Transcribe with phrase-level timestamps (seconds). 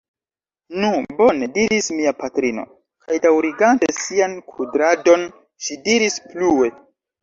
[0.83, 2.65] Nu, bone, diris mia patrino,
[3.05, 5.31] kaj daŭrigante sian kudradon,
[5.65, 6.77] ŝi diris plue: